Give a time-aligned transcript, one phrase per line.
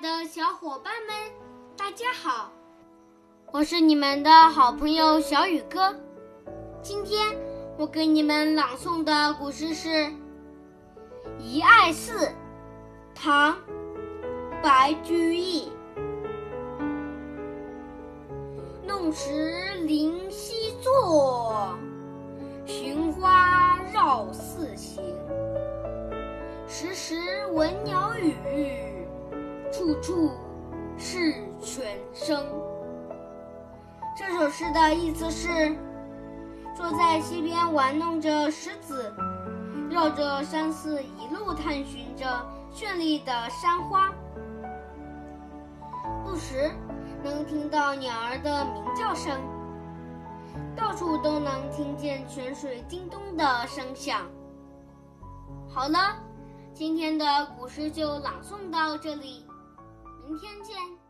[0.00, 1.14] 的小伙伴们，
[1.76, 2.50] 大家好！
[3.52, 5.94] 我是你们的好朋友小雨哥。
[6.80, 7.36] 今天
[7.76, 9.88] 我给你们朗诵的古诗是
[11.38, 12.26] 《遗爱寺》，
[13.14, 13.52] 唐·
[14.62, 15.70] 白居易。
[18.86, 21.76] 弄石临溪坐，
[22.64, 25.04] 寻花绕寺行。
[26.66, 27.16] 时时
[27.52, 28.34] 闻鸟语，
[29.80, 30.30] 处处
[30.98, 32.44] 是泉声。
[34.14, 35.74] 这首诗的意思是：
[36.76, 39.10] 坐在溪边玩弄着石子，
[39.88, 44.12] 绕着山寺一路探寻着绚丽的山花，
[46.26, 46.70] 不时
[47.24, 49.40] 能听到鸟儿的鸣叫声，
[50.76, 54.26] 到处都能听见泉水叮咚的声响。
[55.66, 56.18] 好了。
[56.72, 57.24] 今天的
[57.58, 59.44] 古诗就朗诵到这里，
[60.30, 61.09] 明天见。